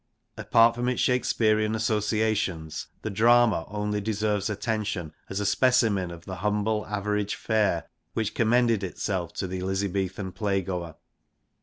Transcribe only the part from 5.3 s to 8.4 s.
a v specimen of the humble average fare which